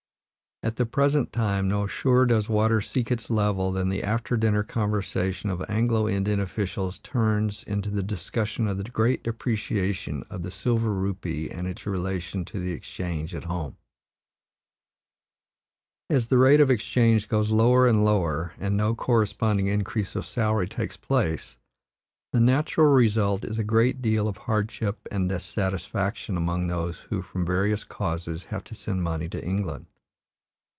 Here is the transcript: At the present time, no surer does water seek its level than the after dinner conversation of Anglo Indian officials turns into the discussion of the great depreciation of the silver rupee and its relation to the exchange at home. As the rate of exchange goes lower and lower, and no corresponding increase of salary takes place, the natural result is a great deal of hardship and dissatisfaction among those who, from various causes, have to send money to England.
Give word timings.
At 0.63 0.75
the 0.75 0.85
present 0.85 1.33
time, 1.33 1.67
no 1.67 1.87
surer 1.87 2.27
does 2.27 2.47
water 2.47 2.81
seek 2.81 3.09
its 3.09 3.31
level 3.31 3.71
than 3.71 3.89
the 3.89 4.03
after 4.03 4.37
dinner 4.37 4.61
conversation 4.61 5.49
of 5.49 5.65
Anglo 5.67 6.07
Indian 6.07 6.39
officials 6.39 6.99
turns 6.99 7.63
into 7.63 7.89
the 7.89 8.03
discussion 8.03 8.67
of 8.67 8.77
the 8.77 8.83
great 8.83 9.23
depreciation 9.23 10.23
of 10.29 10.43
the 10.43 10.51
silver 10.51 10.93
rupee 10.93 11.49
and 11.49 11.65
its 11.65 11.87
relation 11.87 12.45
to 12.45 12.59
the 12.59 12.73
exchange 12.73 13.33
at 13.33 13.45
home. 13.45 13.75
As 16.11 16.27
the 16.27 16.37
rate 16.37 16.61
of 16.61 16.69
exchange 16.69 17.27
goes 17.27 17.49
lower 17.49 17.87
and 17.87 18.05
lower, 18.05 18.53
and 18.59 18.77
no 18.77 18.93
corresponding 18.93 19.65
increase 19.65 20.15
of 20.15 20.27
salary 20.27 20.67
takes 20.67 20.95
place, 20.95 21.57
the 22.33 22.39
natural 22.39 22.85
result 22.93 23.43
is 23.43 23.57
a 23.57 23.63
great 23.63 23.99
deal 23.99 24.27
of 24.27 24.37
hardship 24.37 25.07
and 25.09 25.27
dissatisfaction 25.27 26.37
among 26.37 26.67
those 26.67 26.99
who, 26.99 27.23
from 27.23 27.47
various 27.47 27.83
causes, 27.83 28.43
have 28.43 28.63
to 28.65 28.75
send 28.75 29.01
money 29.01 29.27
to 29.27 29.43
England. 29.43 29.87